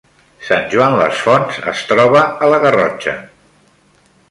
Sant 0.45 0.63
Joan 0.71 0.95
les 1.01 1.19
Fonts 1.25 1.59
es 1.73 1.85
troba 1.91 2.23
a 2.47 2.51
la 2.55 2.61
Garrotxa 2.67 3.17